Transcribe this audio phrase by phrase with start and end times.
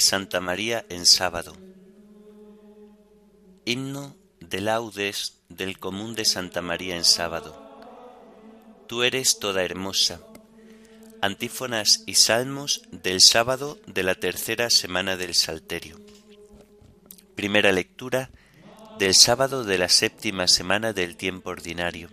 [0.00, 1.56] Santa María en sábado.
[3.64, 7.68] Himno de laudes del común de Santa María en sábado.
[8.86, 10.20] Tú eres toda hermosa
[11.22, 16.00] Antífonas y salmos del sábado de la tercera semana del Salterio.
[17.34, 18.30] Primera lectura
[18.98, 22.08] del sábado de la séptima semana del tiempo ordinario.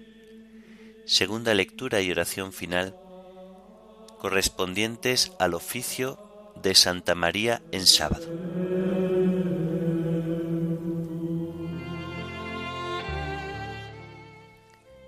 [1.05, 2.97] Segunda lectura y oración final
[4.19, 6.19] correspondientes al oficio
[6.61, 8.25] de Santa María en sábado.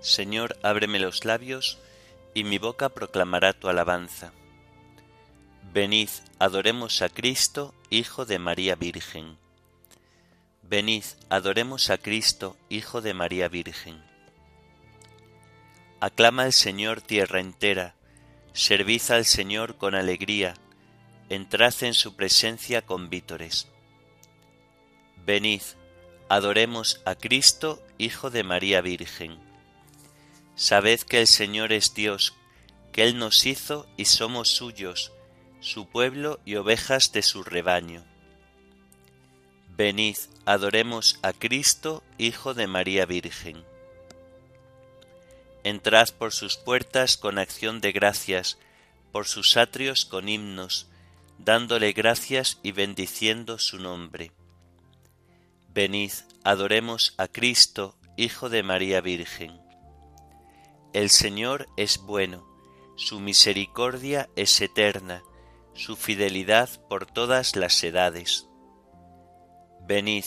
[0.00, 1.78] Señor, ábreme los labios
[2.34, 4.32] y mi boca proclamará tu alabanza.
[5.72, 9.36] Venid, adoremos a Cristo, Hijo de María Virgen.
[10.62, 14.02] Venid, adoremos a Cristo, Hijo de María Virgen.
[16.00, 17.94] Aclama al Señor tierra entera,
[18.52, 20.54] servid al Señor con alegría,
[21.30, 23.68] entrad en su presencia con vítores.
[25.24, 25.62] Venid,
[26.28, 29.38] adoremos a Cristo, Hijo de María Virgen.
[30.56, 32.34] Sabed que el Señor es Dios,
[32.92, 35.12] que Él nos hizo y somos suyos,
[35.60, 38.04] su pueblo y ovejas de su rebaño.
[39.76, 43.64] Venid, adoremos a Cristo, Hijo de María Virgen.
[45.62, 48.58] Entrad por sus puertas con acción de gracias,
[49.12, 50.89] por sus atrios con himnos,
[51.44, 54.32] dándole gracias y bendiciendo su nombre.
[55.72, 56.12] Venid,
[56.44, 59.58] adoremos a Cristo, Hijo de María Virgen.
[60.92, 62.46] El Señor es bueno,
[62.96, 65.22] su misericordia es eterna,
[65.72, 68.46] su fidelidad por todas las edades.
[69.86, 70.24] Venid,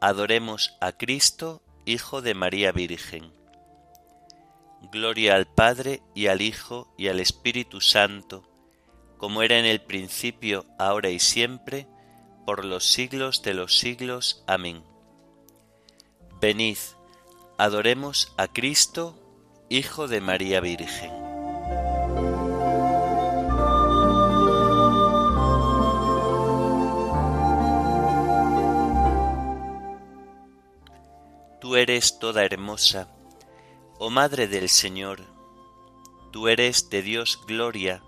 [0.00, 3.32] adoremos a Cristo, Hijo de María Virgen.
[4.90, 8.49] Gloria al Padre y al Hijo y al Espíritu Santo,
[9.20, 11.86] como era en el principio, ahora y siempre,
[12.46, 14.42] por los siglos de los siglos.
[14.46, 14.82] Amén.
[16.40, 16.78] Venid,
[17.58, 19.18] adoremos a Cristo,
[19.68, 21.12] Hijo de María Virgen.
[31.60, 33.08] Tú eres toda hermosa,
[33.98, 35.20] oh Madre del Señor,
[36.32, 38.02] tú eres de Dios gloria,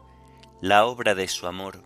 [0.62, 1.82] la obra de su amor.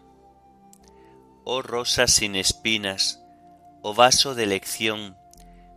[1.44, 3.22] Oh rosa sin espinas,
[3.80, 5.16] oh vaso de elección,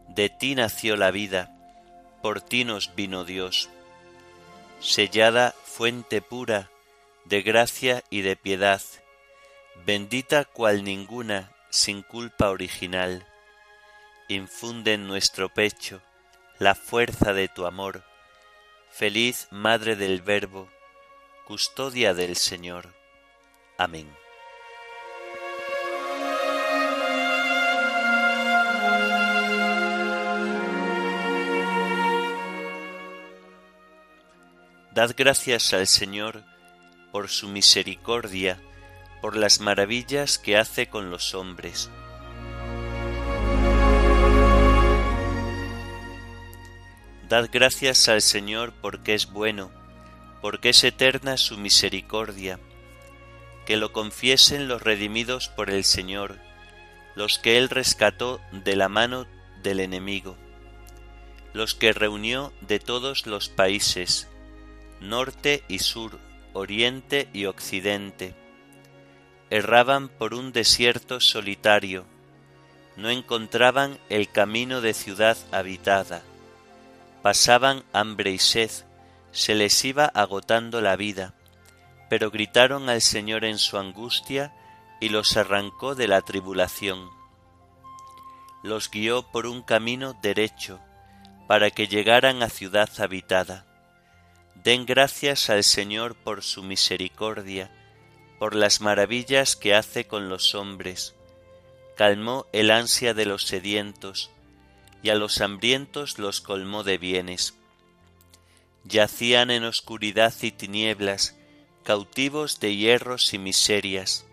[0.10, 1.56] de ti nació la vida,
[2.22, 3.70] por ti nos vino Dios.
[4.82, 6.70] Sellada fuente pura
[7.24, 8.82] de gracia y de piedad,
[9.86, 13.26] bendita cual ninguna, sin culpa original,
[14.28, 16.02] infunde en nuestro pecho
[16.58, 18.04] la fuerza de tu amor,
[18.92, 20.68] feliz Madre del Verbo,
[21.50, 22.94] custodia del Señor.
[23.76, 24.08] Amén.
[34.94, 36.44] Dad gracias al Señor
[37.12, 38.62] por su misericordia,
[39.20, 41.90] por las maravillas que hace con los hombres.
[47.28, 49.79] Dad gracias al Señor porque es bueno,
[50.42, 52.60] porque es eterna su misericordia.
[53.66, 56.38] Que lo confiesen los redimidos por el Señor,
[57.16, 59.28] los que Él rescató de la mano
[59.62, 60.38] del enemigo,
[61.54, 64.28] los que reunió de todos los países,
[65.02, 66.20] norte y sur,
[66.54, 68.36] oriente y occidente.
[69.50, 72.06] Erraban por un desierto solitario,
[72.98, 76.22] no encontraban el camino de ciudad habitada,
[77.22, 78.72] pasaban hambre y sed,
[79.32, 81.34] se les iba agotando la vida,
[82.10, 84.54] pero gritaron al Señor en su angustia
[85.00, 87.10] y los arrancó de la tribulación.
[88.64, 90.80] Los guió por un camino derecho,
[91.48, 93.66] para que llegaran a ciudad habitada
[94.64, 97.72] Den gracias al Señor por su misericordia,
[98.40, 101.16] por las maravillas que hace con los hombres.
[101.96, 104.32] Calmó el ansia de los sedientos,
[105.02, 107.56] y a los hambrientos los colmó de bienes.
[108.86, 111.36] Yacían en oscuridad y tinieblas,
[111.84, 114.26] cautivos de hierros y miserias,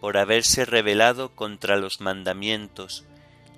[0.00, 3.04] por haberse rebelado contra los mandamientos,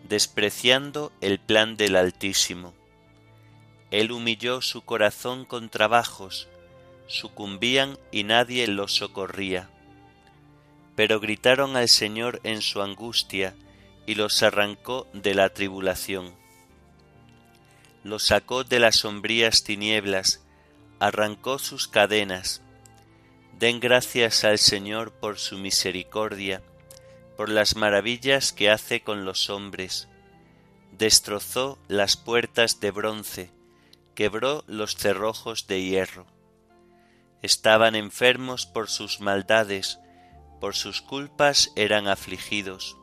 [0.08, 2.74] despreciando el plan del Altísimo.
[3.90, 6.48] Él humilló su corazón con trabajos,
[7.06, 9.68] sucumbían y nadie los socorría.
[10.96, 13.54] pero gritaron al Señor en su angustia,
[14.06, 16.34] y los arrancó de la tribulación.
[18.02, 20.42] Los sacó de las sombrías tinieblas,
[20.98, 22.62] arrancó sus cadenas.
[23.58, 26.62] Den gracias al Señor por su misericordia,
[27.36, 30.08] por las maravillas que hace con los hombres.
[30.92, 33.50] Destrozó las puertas de bronce,
[34.14, 36.26] quebró los cerrojos de hierro.
[37.42, 39.98] Estaban enfermos por sus maldades,
[40.60, 42.96] por sus culpas eran afligidos.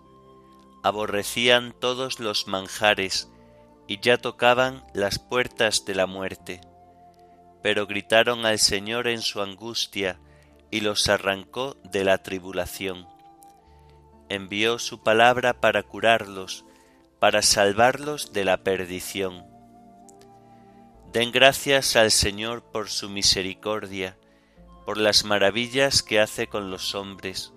[0.84, 3.30] Aborrecían todos los manjares,
[3.88, 6.62] y ya tocaban las puertas de la muerte.
[7.64, 10.20] Pero gritaron al Señor en su angustia,
[10.70, 13.08] y los arrancó de la tribulación.
[14.28, 16.66] Envió su palabra para curarlos,
[17.20, 19.46] para salvarlos de la perdición.
[21.14, 24.18] Den gracias al Señor por su misericordia,
[24.86, 27.54] por las maravillas que hace con los hombres.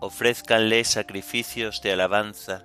[0.00, 2.64] Ofrézcanle sacrificios de alabanza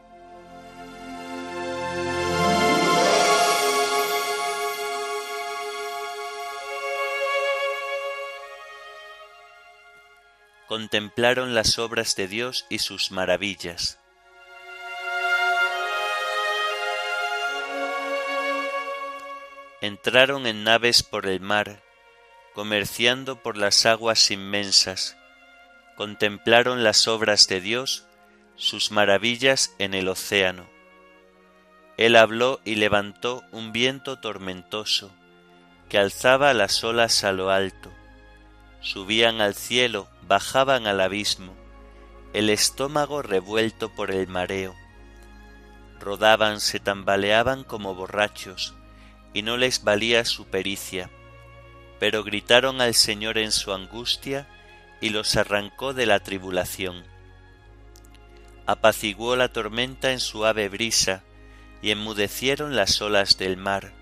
[10.71, 13.99] Contemplaron las obras de Dios y sus maravillas.
[19.81, 21.83] Entraron en naves por el mar,
[22.55, 25.17] comerciando por las aguas inmensas,
[25.97, 28.05] contemplaron las obras de Dios,
[28.55, 30.69] sus maravillas en el océano.
[31.97, 35.11] Él habló y levantó un viento tormentoso,
[35.89, 37.91] que alzaba las olas a lo alto.
[38.81, 41.53] Subían al cielo bajaban al abismo,
[42.33, 44.75] el estómago revuelto por el mareo.
[45.99, 48.73] Rodaban, se tambaleaban como borrachos,
[49.33, 51.11] y no les valía su pericia,
[51.99, 54.47] pero gritaron al Señor en su angustia,
[54.99, 57.03] y los arrancó de la tribulación.
[58.65, 61.23] Apaciguó la tormenta en suave brisa,
[61.83, 63.93] y enmudecieron las olas del mar.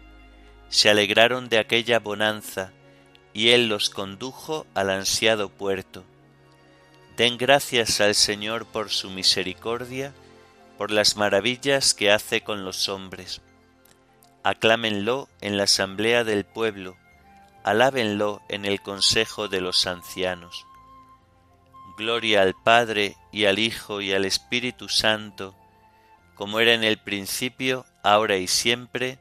[0.69, 2.71] Se alegraron de aquella bonanza,
[3.39, 6.03] y él los condujo al ansiado puerto.
[7.15, 10.13] Den gracias al Señor por su misericordia,
[10.77, 13.39] por las maravillas que hace con los hombres.
[14.43, 16.97] Aclámenlo en la asamblea del pueblo,
[17.63, 20.65] alábenlo en el consejo de los ancianos.
[21.97, 25.55] Gloria al Padre y al Hijo y al Espíritu Santo,
[26.35, 29.17] como era en el principio, ahora y siempre,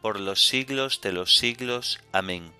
[0.00, 2.00] por los siglos de los siglos.
[2.10, 2.58] Amén.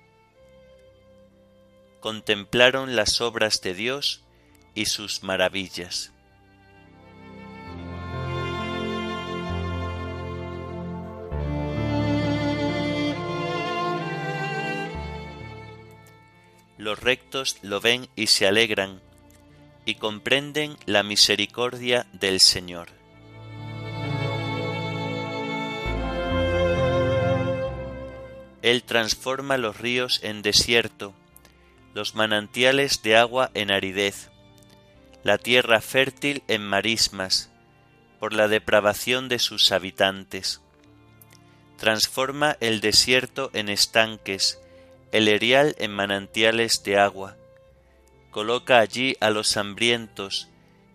[2.00, 4.24] Contemplaron las obras de Dios,
[4.74, 6.12] y sus maravillas.
[16.78, 19.02] Los rectos lo ven y se alegran,
[19.84, 22.88] y comprenden la misericordia del Señor.
[28.62, 31.14] Él transforma los ríos en desierto,
[31.94, 34.30] los manantiales de agua en aridez
[35.22, 37.50] la tierra fértil en marismas,
[38.18, 40.62] por la depravación de sus habitantes.
[41.76, 44.60] Transforma el desierto en estanques,
[45.12, 47.36] el erial en manantiales de agua.
[48.30, 50.48] Coloca allí a los hambrientos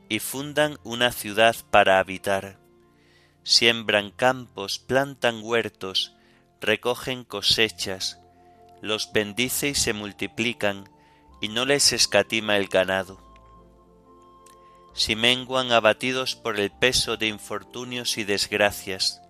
[0.10, 2.58] y fundan una ciudad para habitar.
[3.44, 6.16] Siembran campos, plantan huertos,
[6.62, 8.20] recogen cosechas,
[8.86, 10.90] los bendice y se multiplican,
[11.42, 13.26] y no les escatima el ganado
[14.96, 19.22] si menguan abatidos por el peso de infortunios y desgracias,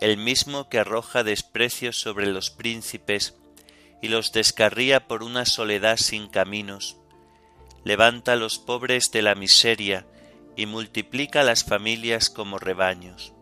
[0.00, 3.36] el mismo que arroja desprecios sobre los príncipes
[4.02, 6.96] y los descarría por una soledad sin caminos,
[7.84, 10.06] levanta a los pobres de la miseria
[10.56, 13.32] y multiplica las familias como rebaños.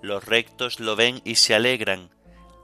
[0.00, 2.08] Los rectos lo ven y se alegran,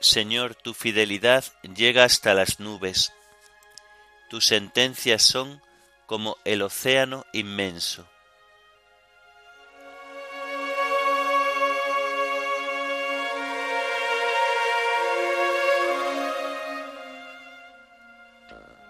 [0.00, 3.12] Señor, tu fidelidad llega hasta las nubes,
[4.30, 5.60] tus sentencias son
[6.06, 8.08] como el océano inmenso.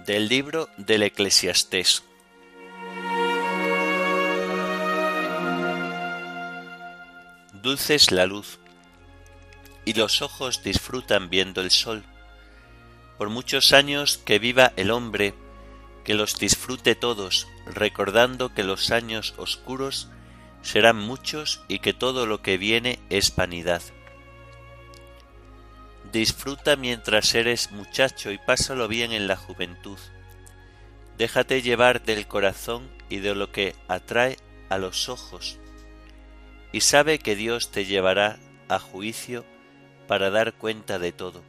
[0.05, 2.03] Del libro del Eclesiastés.
[7.53, 8.59] Dulce es la luz,
[9.89, 12.05] y los ojos disfrutan viendo el sol.
[13.17, 15.33] Por muchos años que viva el hombre,
[16.05, 20.11] que los disfrute todos, recordando que los años oscuros
[20.61, 23.81] serán muchos y que todo lo que viene es vanidad.
[26.13, 29.99] Disfruta mientras eres muchacho y pásalo bien en la juventud.
[31.17, 34.37] Déjate llevar del corazón y de lo que atrae
[34.69, 35.57] a los ojos,
[36.73, 39.47] y sabe que Dios te llevará a juicio
[40.09, 41.43] para dar cuenta de todo.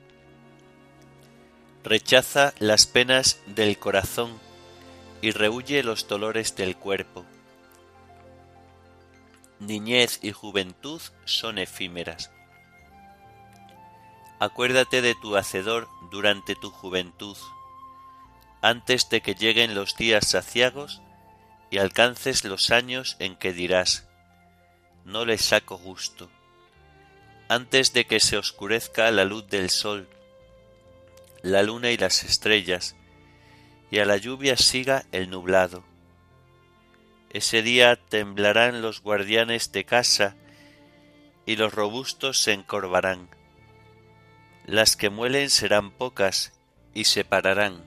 [1.84, 4.38] Rechaza las penas del corazón
[5.22, 7.26] y rehuye los dolores del cuerpo.
[9.60, 12.30] Niñez y juventud son efímeras
[14.42, 17.36] Acuérdate de tu Hacedor durante tu juventud,
[18.62, 21.02] antes de que lleguen los días saciagos
[21.70, 24.08] y alcances los años en que dirás,
[25.04, 26.30] no le saco gusto,
[27.50, 30.08] antes de que se oscurezca la luz del sol,
[31.42, 32.96] la luna y las estrellas,
[33.92, 35.84] y a la lluvia siga el nublado.
[37.32, 40.38] Ese día temblarán los guardianes de casa,
[41.46, 43.28] y los robustos se encorvarán
[44.70, 46.54] las que muelen serán pocas
[46.94, 47.84] y se pararán.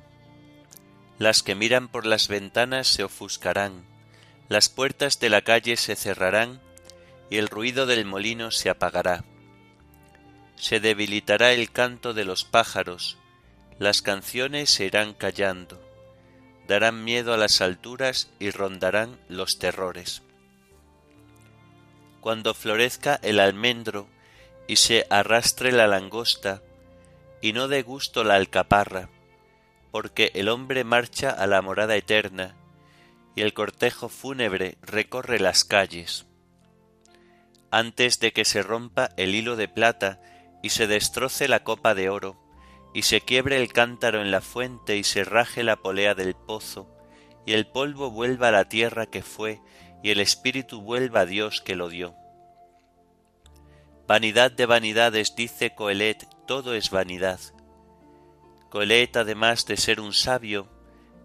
[1.16, 3.84] Las que miran por las ventanas se ofuscarán.
[4.48, 6.60] Las puertas de la calle se cerrarán
[7.30, 9.24] y el ruido del molino se apagará.
[10.62, 13.18] Se debilitará el canto de los pájaros,
[13.80, 15.82] las canciones se irán callando,
[16.68, 20.22] darán miedo a las alturas y rondarán los terrores.
[22.20, 24.06] Cuando florezca el almendro
[24.68, 26.62] y se arrastre la langosta,
[27.40, 29.08] y no dé gusto la alcaparra,
[29.90, 32.54] porque el hombre marcha a la morada eterna,
[33.34, 36.24] y el cortejo fúnebre recorre las calles.
[37.72, 40.20] Antes de que se rompa el hilo de plata
[40.62, 42.38] y se destroce la copa de oro,
[42.94, 46.88] y se quiebre el cántaro en la fuente y se raje la polea del pozo,
[47.44, 49.60] y el polvo vuelva a la tierra que fue,
[50.02, 52.14] y el espíritu vuelva a Dios que lo dio.
[54.06, 57.40] Vanidad de vanidades, dice Coelet, todo es vanidad.
[58.68, 60.68] Coelet, además de ser un sabio,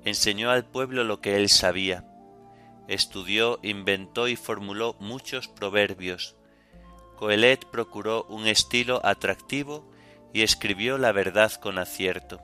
[0.05, 2.05] enseñó al pueblo lo que él sabía.
[2.87, 6.36] Estudió, inventó y formuló muchos proverbios.
[7.17, 9.89] Coelet procuró un estilo atractivo
[10.33, 12.39] y escribió la verdad con acierto.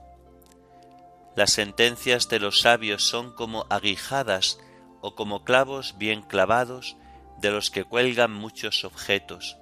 [1.36, 4.58] Las sentencias de los sabios son como aguijadas
[5.00, 6.96] o como clavos bien clavados
[7.40, 9.56] de los que cuelgan muchos objetos.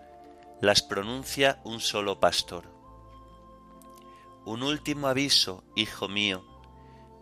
[0.60, 2.70] Las pronuncia un solo pastor.
[4.44, 6.44] Un último aviso, hijo mío,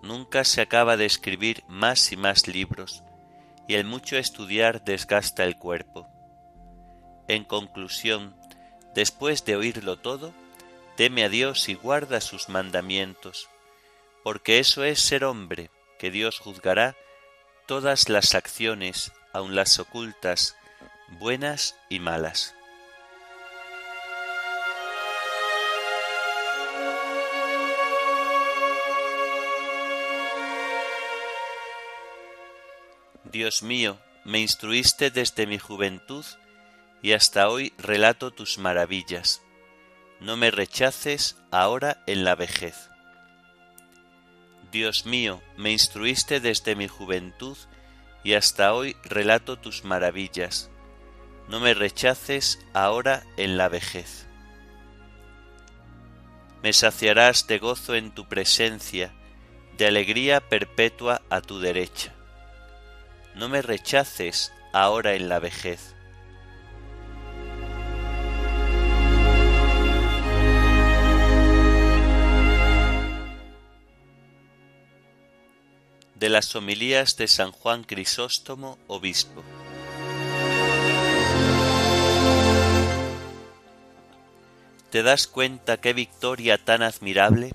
[0.03, 3.03] nunca se acaba de escribir más y más libros,
[3.69, 6.10] y el mucho estudiar desgasta el cuerpo.
[7.31, 8.35] En conclusión,
[8.93, 10.35] después de oírlo todo,
[10.97, 13.49] teme a Dios y guarda sus mandamientos,
[14.25, 15.71] porque eso es ser hombre,
[16.01, 16.97] que Dios juzgará
[17.69, 20.57] todas las acciones, aun las ocultas,
[21.21, 22.57] buenas y malas.
[33.23, 36.25] Dios mío, me instruiste desde mi juventud
[37.03, 39.43] y hasta hoy relato tus maravillas.
[40.21, 42.91] No me rechaces ahora en la vejez.
[44.71, 47.57] Dios mío, me instruiste desde mi juventud
[48.23, 50.71] y hasta hoy relato tus maravillas.
[51.49, 54.27] No me rechaces ahora en la vejez.
[56.63, 59.13] Me saciarás de gozo en tu presencia,
[59.79, 62.15] de alegría perpetua a tu derecha
[63.35, 65.95] no me rechaces ahora en la vejez.
[76.21, 79.43] De las homilías de San Juan Crisóstomo, obispo.
[84.91, 87.55] ¿Te das cuenta qué victoria tan admirable?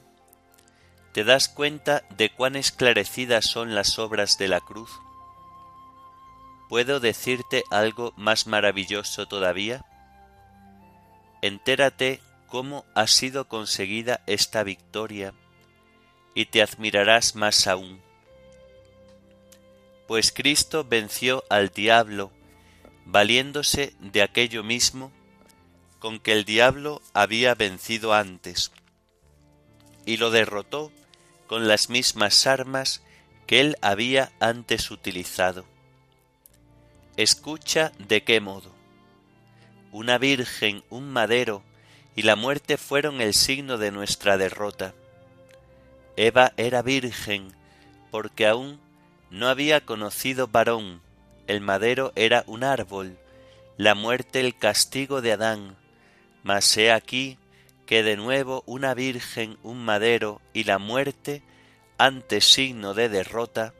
[1.14, 4.90] ¿Te das cuenta de cuán esclarecidas son las obras de la cruz?
[6.68, 9.86] ¿Puedo decirte algo más maravilloso todavía?
[11.44, 15.36] Entérate cómo ha sido conseguida esta victoria
[16.34, 18.05] y te admirarás más aún.
[20.08, 22.32] Pues Cristo venció al diablo,
[23.06, 25.12] valiéndose de aquello mismo
[26.00, 28.72] con que el diablo había vencido antes,
[30.06, 30.92] y lo derrotó
[31.48, 33.02] con las mismas armas
[33.48, 35.66] que él había antes utilizado.
[37.18, 38.74] Escucha de qué modo.
[39.92, 41.64] Una virgen, un madero
[42.16, 44.94] y la muerte fueron el signo de nuestra derrota.
[46.18, 47.54] Eva era virgen
[48.12, 48.80] porque aún
[49.36, 51.02] no había conocido varón,
[51.46, 53.18] el madero era un árbol,
[53.76, 55.76] la muerte el castigo de Adán,
[56.42, 57.38] mas he aquí
[57.86, 61.44] que de nuevo una virgen, un madero y la muerte,
[61.98, 63.74] antes signo de derrota,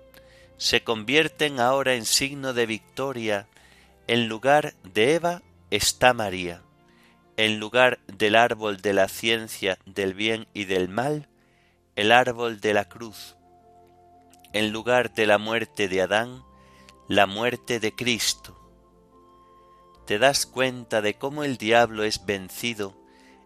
[0.58, 3.48] se convierten ahora en signo de victoria.
[4.08, 6.64] En lugar de Eva está María.
[7.38, 11.30] En lugar del árbol de la ciencia del bien y del mal,
[11.96, 13.36] el árbol de la cruz.
[14.56, 16.46] En lugar de la muerte de Adán,
[17.10, 18.58] la muerte de Cristo.
[20.08, 22.96] ¿Te das cuenta de cómo el diablo es vencido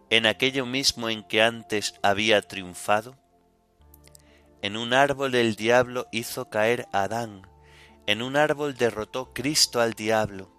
[0.08, 3.16] en aquello mismo en que antes había triunfado?
[4.62, 7.42] En un árbol el diablo hizo caer a Adán,
[8.06, 10.52] en un árbol derrotó Cristo al diablo.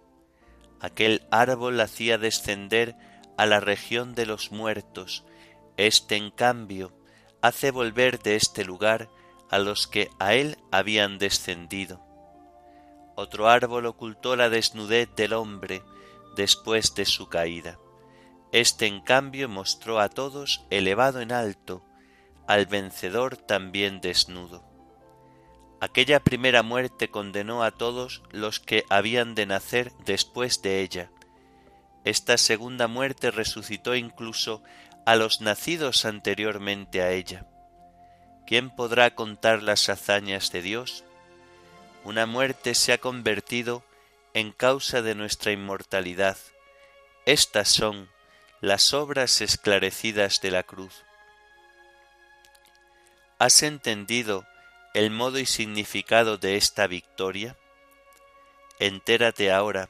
[0.81, 2.97] Aquel árbol hacía descender
[3.37, 5.23] a la región de los muertos,
[5.77, 6.91] este en cambio
[7.41, 9.07] hace volver de este lugar
[9.51, 12.01] a los que a él habían descendido.
[13.15, 15.83] Otro árbol ocultó la desnudez del hombre
[16.35, 17.77] después de su caída.
[18.53, 21.85] Este en cambio mostró a todos elevado en alto,
[22.47, 24.63] al vencedor también desnudo.
[25.81, 31.11] Aquella primera muerte condenó a todos los que habían de nacer después de ella.
[32.05, 34.63] Esta segunda muerte resucitó incluso
[35.05, 37.50] a los nacidos anteriormente a ella.
[38.51, 41.05] ¿Quién podrá contar las hazañas de Dios?
[42.03, 43.81] Una muerte se ha convertido
[44.33, 46.37] en causa de nuestra inmortalidad.
[47.25, 48.09] Estas son
[48.59, 51.05] las obras esclarecidas de la cruz.
[53.39, 54.45] ¿Has entendido
[54.93, 57.55] el modo y significado de esta victoria?
[58.79, 59.87] Entérate ahora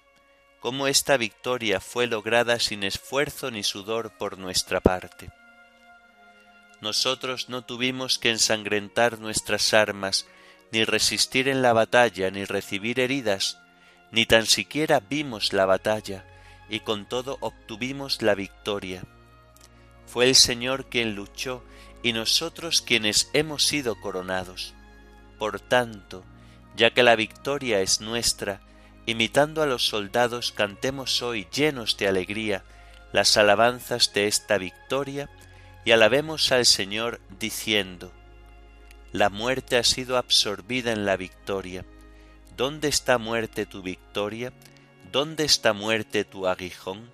[0.60, 5.32] cómo esta victoria fue lograda sin esfuerzo ni sudor por nuestra parte.
[6.82, 10.26] Nosotros no tuvimos que ensangrentar nuestras armas,
[10.72, 13.60] ni resistir en la batalla, ni recibir heridas,
[14.12, 16.26] ni tan siquiera vimos la batalla,
[16.70, 19.04] y con todo obtuvimos la victoria.
[20.08, 21.64] Fue el Señor quien luchó
[22.02, 24.74] y nosotros quienes hemos sido coronados.
[25.38, 26.24] Por tanto,
[26.76, 28.60] ya que la victoria es nuestra,
[29.06, 32.64] imitando a los soldados, cantemos hoy llenos de alegría
[33.14, 35.30] las alabanzas de esta victoria
[35.84, 38.12] y alabemos al Señor diciendo,
[39.12, 41.86] La muerte ha sido absorbida en la victoria.
[42.56, 44.54] ¿Dónde está muerte tu victoria?
[45.12, 47.10] ¿Dónde está muerte tu aguijón?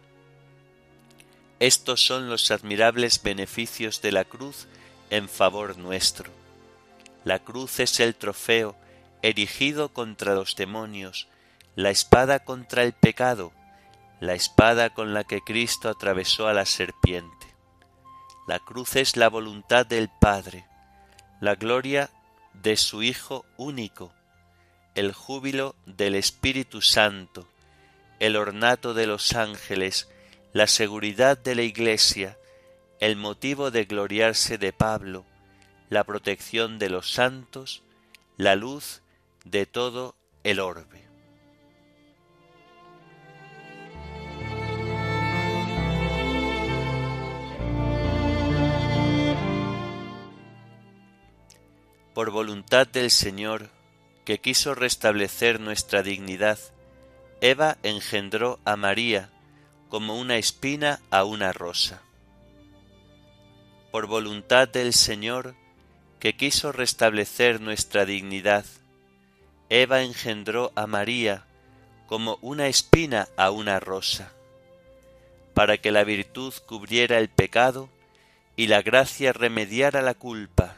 [1.60, 4.67] Estos son los admirables beneficios de la cruz
[5.10, 6.30] en favor nuestro.
[7.23, 8.75] La cruz es el trofeo
[9.21, 11.27] erigido contra los demonios,
[11.75, 13.51] la espada contra el pecado,
[14.19, 17.46] la espada con la que Cristo atravesó a la serpiente.
[18.47, 20.65] La cruz es la voluntad del Padre,
[21.41, 22.10] la gloria
[22.53, 24.13] de su Hijo único,
[24.95, 27.49] el júbilo del Espíritu Santo,
[28.19, 30.07] el ornato de los ángeles,
[30.53, 32.38] la seguridad de la Iglesia,
[33.01, 35.25] el motivo de gloriarse de Pablo,
[35.89, 37.83] la protección de los santos,
[38.38, 39.01] la luz
[39.43, 41.07] de todo el orbe.
[52.17, 53.69] Por voluntad del Señor,
[54.25, 56.58] que quiso restablecer nuestra dignidad,
[57.41, 59.30] Eva engendró a María
[59.88, 62.01] como una espina a una rosa
[63.91, 65.53] por voluntad del Señor,
[66.19, 68.65] que quiso restablecer nuestra dignidad,
[69.69, 71.45] Eva engendró a María
[72.08, 74.32] como una espina a una rosa,
[75.53, 77.89] para que la virtud cubriera el pecado
[78.56, 80.77] y la gracia remediara la culpa.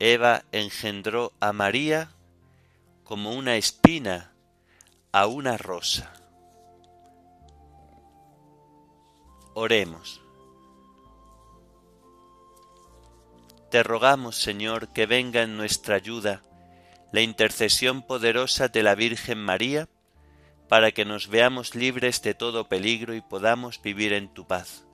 [0.00, 2.10] Eva engendró a María
[3.02, 4.32] como una espina
[5.10, 6.12] a una rosa.
[9.54, 10.20] Oremos.
[13.70, 16.42] Te rogamos, Señor, que venga en nuestra ayuda
[17.10, 19.88] la intercesión poderosa de la Virgen María,
[20.68, 24.84] para que nos veamos libres de todo peligro y podamos vivir en tu paz.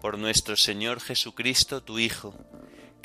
[0.00, 2.34] Por nuestro Señor Jesucristo, tu Hijo,